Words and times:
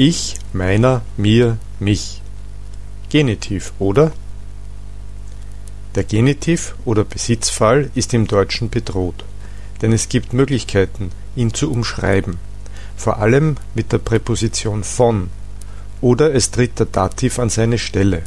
Ich, 0.00 0.36
meiner, 0.52 1.02
mir, 1.16 1.58
mich. 1.80 2.22
Genitiv, 3.08 3.72
oder? 3.80 4.12
Der 5.96 6.04
Genitiv 6.04 6.76
oder 6.84 7.02
Besitzfall 7.02 7.90
ist 7.96 8.14
im 8.14 8.28
Deutschen 8.28 8.70
bedroht, 8.70 9.24
denn 9.82 9.92
es 9.92 10.08
gibt 10.08 10.32
Möglichkeiten, 10.32 11.10
ihn 11.34 11.52
zu 11.52 11.68
umschreiben, 11.72 12.38
vor 12.96 13.18
allem 13.18 13.56
mit 13.74 13.90
der 13.90 13.98
Präposition 13.98 14.84
von, 14.84 15.30
oder 16.00 16.32
es 16.32 16.52
tritt 16.52 16.78
der 16.78 16.86
Dativ 16.86 17.40
an 17.40 17.48
seine 17.50 17.78
Stelle. 17.78 18.22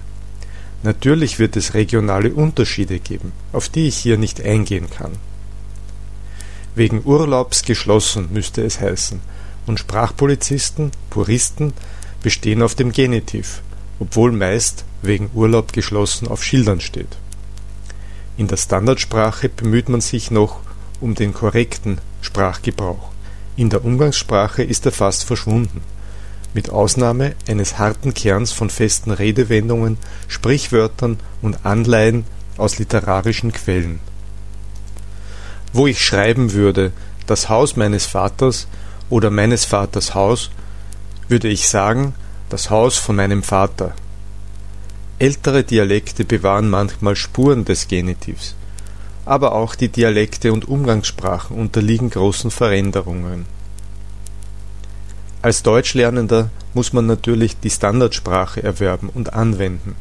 Natürlich 0.84 1.40
wird 1.40 1.56
es 1.56 1.74
regionale 1.74 2.34
Unterschiede 2.34 3.00
geben, 3.00 3.32
auf 3.54 3.70
die 3.70 3.88
ich 3.88 3.96
hier 3.96 4.18
nicht 4.18 4.42
eingehen 4.42 4.90
kann. 4.90 5.14
Wegen 6.76 7.06
Urlaubs 7.06 7.64
geschlossen 7.64 8.28
müsste 8.34 8.62
es 8.62 8.82
heißen, 8.82 9.22
und 9.66 9.80
Sprachpolizisten, 9.80 10.92
Puristen 11.10 11.74
bestehen 12.22 12.62
auf 12.62 12.76
dem 12.76 12.92
Genitiv, 12.92 13.62
obwohl 14.00 14.32
meist 14.32 14.86
wegen 15.02 15.30
Urlaub 15.34 15.74
geschlossen 15.74 16.28
auf 16.28 16.44
Schildern 16.44 16.82
steht. 16.82 17.18
In 18.38 18.48
der 18.48 18.58
Standardsprache 18.58 19.50
bemüht 19.50 19.90
man 19.90 20.02
sich 20.02 20.32
noch 20.32 20.60
um 21.00 21.16
den 21.16 21.34
korrekten 21.34 22.00
Sprachgebrauch. 22.22 23.10
In 23.56 23.70
der 23.70 23.84
Umgangssprache 23.84 24.64
ist 24.64 24.86
er 24.86 24.92
fast 24.92 25.26
verschwunden, 25.26 25.82
mit 26.54 26.70
Ausnahme 26.70 27.36
eines 27.48 27.78
harten 27.78 28.14
Kerns 28.14 28.52
von 28.52 28.70
festen 28.70 29.12
Redewendungen, 29.12 29.98
Sprichwörtern 30.28 31.20
und 31.42 31.66
Anleihen 31.66 32.26
aus 32.58 32.78
literarischen 32.78 33.52
Quellen. 33.52 34.00
Wo 35.74 35.88
ich 35.88 36.04
schreiben 36.04 36.52
würde, 36.54 36.92
das 37.28 37.50
Haus 37.50 37.76
meines 37.76 38.06
Vaters 38.06 38.68
oder 39.12 39.30
meines 39.30 39.66
Vaters 39.66 40.16
Haus, 40.16 40.50
würde 41.28 41.50
ich 41.50 41.70
sagen, 41.70 42.16
das 42.50 42.70
Haus 42.70 42.98
von 42.98 43.16
meinem 43.16 43.44
Vater. 43.44 43.94
Ältere 45.20 45.64
Dialekte 45.64 46.26
bewahren 46.26 46.70
manchmal 46.70 47.16
Spuren 47.16 47.64
des 47.64 47.88
Genitivs, 47.88 48.56
aber 49.26 49.54
auch 49.54 49.76
die 49.76 49.90
Dialekte 49.90 50.52
und 50.52 50.68
Umgangssprachen 50.68 51.56
unterliegen 51.56 52.10
großen 52.10 52.50
Veränderungen. 52.50 53.46
Als 55.44 55.62
Deutschlernender 55.62 56.50
muss 56.74 56.94
man 56.94 57.06
natürlich 57.06 57.60
die 57.60 57.70
Standardsprache 57.70 58.64
erwerben 58.64 59.10
und 59.10 59.34
anwenden. 59.34 59.96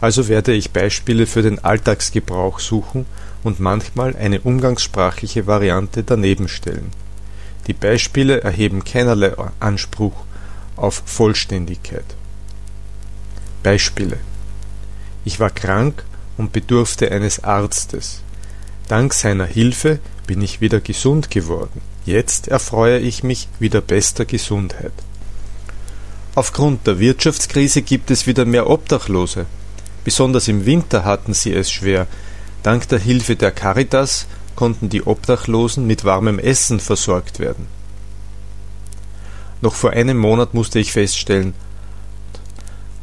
Also 0.00 0.28
werde 0.28 0.52
ich 0.52 0.72
Beispiele 0.72 1.26
für 1.26 1.42
den 1.42 1.64
Alltagsgebrauch 1.64 2.60
suchen 2.60 3.06
und 3.42 3.60
manchmal 3.60 4.14
eine 4.16 4.40
umgangssprachliche 4.40 5.46
Variante 5.46 6.02
daneben 6.02 6.48
stellen. 6.48 6.90
Die 7.66 7.72
Beispiele 7.72 8.42
erheben 8.42 8.84
keinerlei 8.84 9.34
Anspruch 9.60 10.14
auf 10.76 11.02
Vollständigkeit. 11.06 12.04
Beispiele 13.62 14.18
Ich 15.24 15.40
war 15.40 15.50
krank 15.50 16.04
und 16.36 16.52
bedurfte 16.52 17.10
eines 17.10 17.42
Arztes. 17.42 18.20
Dank 18.88 19.14
seiner 19.14 19.46
Hilfe 19.46 19.98
bin 20.26 20.42
ich 20.42 20.60
wieder 20.60 20.80
gesund 20.80 21.30
geworden. 21.30 21.80
Jetzt 22.04 22.48
erfreue 22.48 22.98
ich 22.98 23.22
mich 23.22 23.48
wieder 23.58 23.80
bester 23.80 24.26
Gesundheit. 24.26 24.92
Aufgrund 26.34 26.86
der 26.86 26.98
Wirtschaftskrise 26.98 27.82
gibt 27.82 28.10
es 28.10 28.26
wieder 28.26 28.44
mehr 28.44 28.68
Obdachlose. 28.68 29.46
Besonders 30.04 30.48
im 30.48 30.66
Winter 30.66 31.04
hatten 31.04 31.32
sie 31.32 31.54
es 31.54 31.70
schwer. 31.70 32.06
Dank 32.62 32.88
der 32.88 32.98
Hilfe 32.98 33.36
der 33.36 33.52
Caritas 33.52 34.26
konnten 34.56 34.88
die 34.88 35.02
Obdachlosen 35.06 35.86
mit 35.86 36.04
warmem 36.04 36.38
Essen 36.38 36.80
versorgt 36.80 37.38
werden. 37.38 37.66
Noch 39.60 39.74
vor 39.74 39.90
einem 39.90 40.18
Monat 40.18 40.54
musste 40.54 40.78
ich 40.78 40.92
feststellen, 40.92 41.54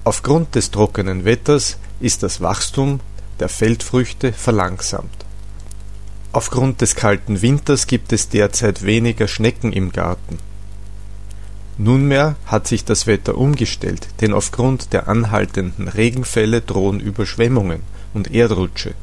aufgrund 0.03 0.55
des 0.55 0.71
trockenen 0.71 1.25
Wetters 1.25 1.77
ist 1.99 2.23
das 2.23 2.41
Wachstum 2.41 2.99
der 3.39 3.49
Feldfrüchte 3.49 4.33
verlangsamt. 4.33 5.25
Aufgrund 6.33 6.81
des 6.81 6.95
kalten 6.95 7.41
Winters 7.41 7.87
gibt 7.87 8.13
es 8.13 8.29
derzeit 8.29 8.83
weniger 8.83 9.27
Schnecken 9.27 9.73
im 9.73 9.91
Garten. 9.91 10.37
Nunmehr 11.77 12.35
hat 12.45 12.67
sich 12.67 12.85
das 12.85 13.07
Wetter 13.07 13.37
umgestellt, 13.37 14.07
denn 14.21 14.33
aufgrund 14.33 14.93
der 14.93 15.07
anhaltenden 15.07 15.87
Regenfälle 15.87 16.61
drohen 16.61 16.99
Überschwemmungen 16.99 17.81
und 18.13 18.31
Erdrutsche. 18.31 18.93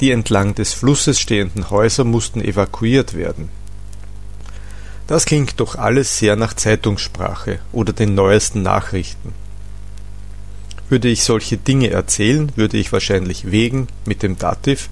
Die 0.00 0.10
entlang 0.10 0.54
des 0.54 0.72
Flusses 0.72 1.20
stehenden 1.20 1.70
Häuser 1.70 2.04
mussten 2.04 2.40
evakuiert 2.40 3.14
werden. 3.14 3.48
Das 5.06 5.26
klingt 5.26 5.60
doch 5.60 5.76
alles 5.76 6.18
sehr 6.18 6.34
nach 6.36 6.54
Zeitungssprache 6.54 7.60
oder 7.72 7.92
den 7.92 8.14
neuesten 8.14 8.62
Nachrichten. 8.62 9.32
Würde 10.88 11.08
ich 11.08 11.24
solche 11.24 11.56
Dinge 11.56 11.90
erzählen, 11.90 12.52
würde 12.56 12.76
ich 12.76 12.92
wahrscheinlich 12.92 13.50
wegen 13.50 13.88
mit 14.06 14.22
dem 14.22 14.38
Dativ 14.38 14.88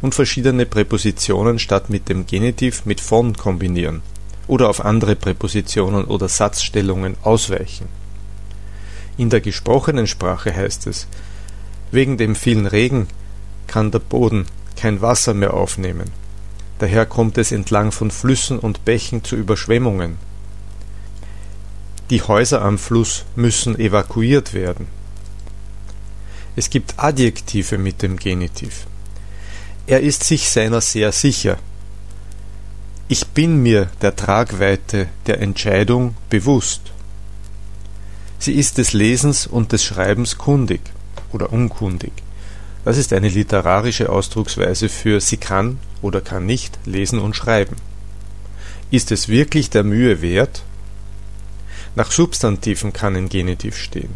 und 0.00 0.14
verschiedene 0.14 0.66
Präpositionen 0.66 1.58
statt 1.58 1.90
mit 1.90 2.08
dem 2.08 2.26
Genitiv 2.26 2.84
mit 2.86 3.00
von 3.00 3.36
kombinieren 3.36 4.02
oder 4.46 4.68
auf 4.68 4.84
andere 4.84 5.16
Präpositionen 5.16 6.04
oder 6.04 6.28
Satzstellungen 6.28 7.16
ausweichen. 7.22 7.88
In 9.16 9.30
der 9.30 9.40
gesprochenen 9.40 10.06
Sprache 10.06 10.54
heißt 10.54 10.86
es, 10.86 11.08
wegen 11.90 12.16
dem 12.16 12.34
vielen 12.34 12.66
Regen 12.66 13.08
kann 13.68 13.92
der 13.92 14.00
Boden 14.00 14.46
kein 14.74 15.00
Wasser 15.00 15.34
mehr 15.34 15.54
aufnehmen. 15.54 16.10
Daher 16.78 17.06
kommt 17.06 17.38
es 17.38 17.52
entlang 17.52 17.92
von 17.92 18.10
Flüssen 18.10 18.58
und 18.58 18.84
Bächen 18.84 19.22
zu 19.22 19.36
Überschwemmungen. 19.36 20.16
Die 22.10 22.22
Häuser 22.22 22.62
am 22.62 22.78
Fluss 22.78 23.24
müssen 23.36 23.78
evakuiert 23.78 24.54
werden. 24.54 24.86
Es 26.56 26.70
gibt 26.70 26.94
Adjektive 26.96 27.78
mit 27.78 28.02
dem 28.02 28.16
Genitiv. 28.16 28.86
Er 29.86 30.00
ist 30.00 30.24
sich 30.24 30.50
seiner 30.50 30.80
sehr 30.80 31.12
sicher. 31.12 31.58
Ich 33.08 33.26
bin 33.28 33.62
mir 33.62 33.90
der 34.02 34.16
Tragweite 34.16 35.08
der 35.26 35.40
Entscheidung 35.40 36.14
bewusst. 36.30 36.92
Sie 38.38 38.52
ist 38.52 38.78
des 38.78 38.92
Lesens 38.92 39.46
und 39.46 39.72
des 39.72 39.84
Schreibens 39.84 40.38
kundig 40.38 40.80
oder 41.32 41.52
unkundig. 41.52 42.12
Das 42.88 42.96
ist 42.96 43.12
eine 43.12 43.28
literarische 43.28 44.08
Ausdrucksweise 44.08 44.88
für 44.88 45.20
sie 45.20 45.36
kann 45.36 45.78
oder 46.00 46.22
kann 46.22 46.46
nicht 46.46 46.78
lesen 46.86 47.18
und 47.18 47.36
schreiben. 47.36 47.76
Ist 48.90 49.12
es 49.12 49.28
wirklich 49.28 49.68
der 49.68 49.84
Mühe 49.84 50.22
wert? 50.22 50.62
Nach 51.96 52.10
Substantiven 52.10 52.94
kann 52.94 53.14
ein 53.14 53.28
Genitiv 53.28 53.76
stehen. 53.76 54.14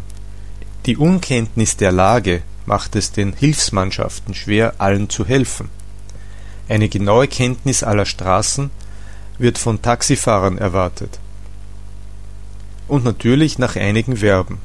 Die 0.87 0.97
Unkenntnis 0.97 1.77
der 1.77 1.91
Lage 1.91 2.41
macht 2.65 2.95
es 2.95 3.11
den 3.11 3.33
Hilfsmannschaften 3.33 4.33
schwer, 4.33 4.73
allen 4.79 5.07
zu 5.07 5.23
helfen. 5.23 5.69
Eine 6.67 6.89
genaue 6.89 7.27
Kenntnis 7.27 7.83
aller 7.83 8.07
Straßen 8.07 8.71
wird 9.37 9.59
von 9.59 9.83
Taxifahrern 9.83 10.57
erwartet. 10.57 11.19
Und 12.87 13.05
natürlich 13.05 13.59
nach 13.59 13.75
einigen 13.75 14.17
Verben. 14.17 14.57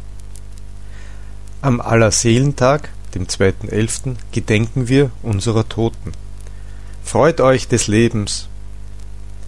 Am 1.61 1.83
Allerseelentag, 1.83 2.89
dem 3.19 3.27
2.11., 3.27 4.17
gedenken 4.33 4.89
wir 4.89 5.11
unserer 5.23 5.69
Toten. 5.69 6.13
Freut 7.03 7.41
euch 7.41 7.69
des 7.69 7.87
Lebens. 7.89 8.49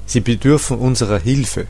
Sie 0.06 0.20
bedürfen 0.20 0.78
unserer 0.78 1.18
Hilfe. 1.18 1.66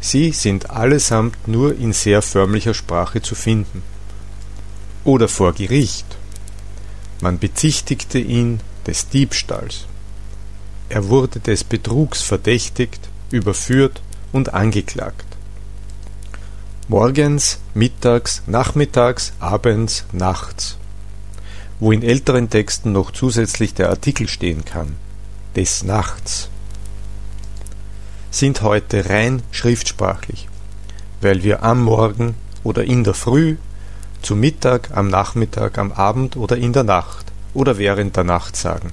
Sie 0.00 0.32
sind 0.32 0.68
allesamt 0.70 1.48
nur 1.48 1.78
in 1.78 1.94
sehr 1.94 2.20
förmlicher 2.20 2.74
Sprache 2.74 3.22
zu 3.22 3.34
finden 3.34 3.82
oder 5.02 5.28
vor 5.28 5.54
Gericht. 5.54 6.04
Man 7.22 7.38
bezichtigte 7.38 8.18
ihn 8.18 8.60
des 8.86 9.08
Diebstahls. 9.08 9.86
Er 10.90 11.08
wurde 11.08 11.40
des 11.40 11.64
Betrugs 11.64 12.20
verdächtigt, 12.20 13.08
überführt 13.30 14.02
und 14.32 14.52
angeklagt. 14.52 15.33
Morgens, 16.86 17.60
mittags, 17.72 18.42
nachmittags, 18.46 19.32
abends, 19.40 20.04
nachts. 20.12 20.76
Wo 21.80 21.92
in 21.92 22.02
älteren 22.02 22.50
Texten 22.50 22.92
noch 22.92 23.10
zusätzlich 23.10 23.72
der 23.72 23.88
Artikel 23.88 24.28
stehen 24.28 24.66
kann, 24.66 24.96
des 25.56 25.82
Nachts, 25.82 26.50
sind 28.30 28.60
heute 28.60 29.08
rein 29.08 29.42
schriftsprachlich, 29.50 30.46
weil 31.22 31.42
wir 31.42 31.62
am 31.62 31.82
Morgen 31.82 32.34
oder 32.64 32.84
in 32.84 33.02
der 33.02 33.14
Früh 33.14 33.56
zu 34.20 34.36
Mittag, 34.36 34.90
am 34.92 35.08
Nachmittag, 35.08 35.78
am 35.78 35.90
Abend 35.90 36.36
oder 36.36 36.58
in 36.58 36.74
der 36.74 36.84
Nacht 36.84 37.32
oder 37.54 37.78
während 37.78 38.14
der 38.14 38.24
Nacht 38.24 38.56
sagen. 38.56 38.92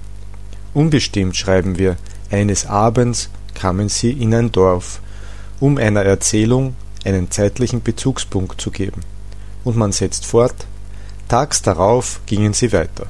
Unbestimmt 0.74 1.36
schreiben 1.36 1.78
wir, 1.78 1.98
eines 2.30 2.66
Abends 2.66 3.30
kamen 3.54 3.90
sie 3.90 4.12
in 4.12 4.34
ein 4.34 4.54
Dorf, 4.54 5.02
um 5.60 5.78
einer 5.78 6.04
Erzählung 6.04 6.78
einen 7.06 7.31
zeitlichen 7.31 7.81
Bezugspunkt 7.81 8.62
zu 8.62 8.71
geben. 8.71 9.01
Und 9.63 9.77
man 9.77 9.92
setzt 9.92 10.25
fort, 10.25 10.56
tags 11.27 11.62
darauf 11.62 12.21
gingen 12.25 12.53
sie 12.53 12.71
weiter. 12.74 13.07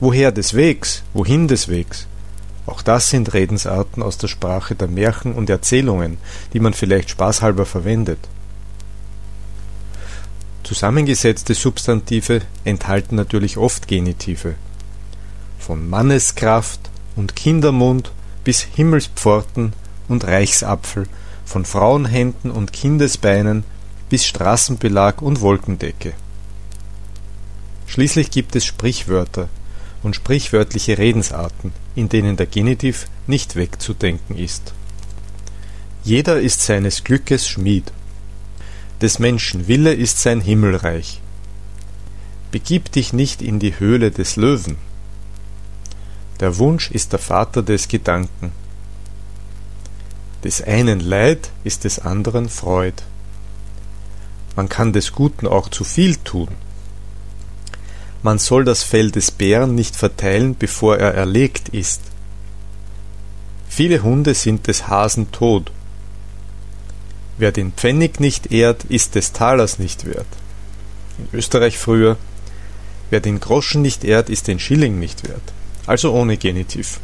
Woher 0.00 0.30
des 0.30 0.54
Wegs, 0.54 1.02
wohin 1.12 1.48
des 1.48 1.68
Wegs? 1.68 2.06
Auch 2.66 2.82
das 2.82 3.08
sind 3.08 3.32
Redensarten 3.32 4.02
aus 4.02 4.18
der 4.18 4.28
Sprache 4.28 4.74
der 4.74 4.88
Märchen 4.88 5.32
und 5.32 5.48
Erzählungen, 5.48 6.18
die 6.52 6.60
man 6.60 6.74
vielleicht 6.74 7.10
spaßhalber 7.10 7.64
verwendet. 7.64 8.18
Zusammengesetzte 10.62 11.54
Substantive 11.54 12.42
enthalten 12.64 13.16
natürlich 13.16 13.56
oft 13.56 13.88
Genitive. 13.88 14.54
Von 15.58 15.88
Manneskraft 15.88 16.90
und 17.16 17.34
Kindermund 17.34 18.12
bis 18.44 18.60
Himmelspforten 18.60 19.72
und 20.08 20.24
Reichsapfel, 20.24 21.08
von 21.48 21.64
Frauenhänden 21.64 22.50
und 22.50 22.74
Kindesbeinen 22.74 23.64
bis 24.10 24.26
Straßenbelag 24.26 25.22
und 25.22 25.40
Wolkendecke. 25.40 26.12
Schließlich 27.86 28.30
gibt 28.30 28.54
es 28.54 28.66
Sprichwörter 28.66 29.48
und 30.02 30.14
sprichwörtliche 30.14 30.98
Redensarten, 30.98 31.72
in 31.94 32.10
denen 32.10 32.36
der 32.36 32.46
Genitiv 32.46 33.06
nicht 33.26 33.56
wegzudenken 33.56 34.36
ist. 34.36 34.74
Jeder 36.04 36.38
ist 36.38 36.60
seines 36.60 37.02
Glückes 37.02 37.48
Schmied. 37.48 37.92
Des 39.00 39.18
Menschen 39.18 39.68
Wille 39.68 39.94
ist 39.94 40.18
sein 40.18 40.42
Himmelreich. 40.42 41.20
Begib 42.50 42.92
dich 42.92 43.14
nicht 43.14 43.40
in 43.40 43.58
die 43.58 43.78
Höhle 43.78 44.10
des 44.10 44.36
Löwen. 44.36 44.76
Der 46.40 46.58
Wunsch 46.58 46.90
ist 46.90 47.12
der 47.12 47.18
Vater 47.18 47.62
des 47.62 47.88
Gedanken. 47.88 48.52
Des 50.44 50.62
einen 50.62 51.00
Leid 51.00 51.50
ist 51.64 51.84
des 51.84 51.98
anderen 51.98 52.48
Freud. 52.48 53.02
Man 54.56 54.68
kann 54.68 54.92
des 54.92 55.12
Guten 55.12 55.46
auch 55.46 55.68
zu 55.68 55.84
viel 55.84 56.16
tun. 56.16 56.48
Man 58.22 58.38
soll 58.38 58.64
das 58.64 58.82
Fell 58.82 59.10
des 59.10 59.30
Bären 59.30 59.74
nicht 59.74 59.96
verteilen, 59.96 60.56
bevor 60.56 60.96
er 60.96 61.14
erlegt 61.14 61.68
ist. 61.70 62.00
Viele 63.68 64.02
Hunde 64.02 64.34
sind 64.34 64.66
des 64.66 64.88
Hasen 64.88 65.30
tot. 65.30 65.70
Wer 67.36 67.52
den 67.52 67.72
Pfennig 67.72 68.18
nicht 68.18 68.50
ehrt, 68.50 68.84
ist 68.84 69.14
des 69.14 69.32
Talers 69.32 69.78
nicht 69.78 70.04
wert. 70.04 70.26
In 71.18 71.28
Österreich 71.38 71.78
früher, 71.78 72.16
wer 73.10 73.20
den 73.20 73.38
Groschen 73.38 73.82
nicht 73.82 74.02
ehrt, 74.04 74.30
ist 74.30 74.48
den 74.48 74.58
Schilling 74.58 74.98
nicht 74.98 75.28
wert. 75.28 75.52
Also 75.86 76.12
ohne 76.12 76.36
Genitiv. 76.36 76.98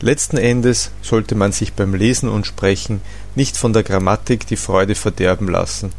Letzten 0.00 0.36
Endes 0.36 0.90
sollte 1.00 1.34
man 1.34 1.52
sich 1.52 1.72
beim 1.72 1.94
Lesen 1.94 2.28
und 2.28 2.46
Sprechen 2.46 3.00
nicht 3.34 3.56
von 3.56 3.72
der 3.72 3.82
Grammatik 3.82 4.46
die 4.46 4.56
Freude 4.56 4.94
verderben 4.94 5.48
lassen. 5.48 5.92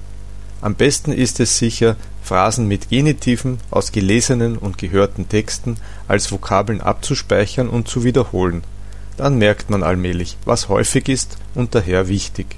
Am 0.61 0.75
besten 0.75 1.11
ist 1.11 1.39
es 1.39 1.57
sicher, 1.57 1.95
Phrasen 2.21 2.67
mit 2.67 2.89
Genitiven 2.89 3.59
aus 3.71 3.91
gelesenen 3.91 4.57
und 4.57 4.77
gehörten 4.77 5.29
Texten 5.29 5.77
als 6.07 6.31
Vokabeln 6.31 6.81
abzuspeichern 6.81 7.69
und 7.69 7.87
zu 7.87 8.03
wiederholen. 8.03 8.63
Dann 9.17 9.37
merkt 9.37 9.69
man 9.69 9.81
allmählich, 9.81 10.37
was 10.45 10.69
häufig 10.69 11.09
ist 11.09 11.37
und 11.55 11.73
daher 11.73 12.07
wichtig 12.07 12.55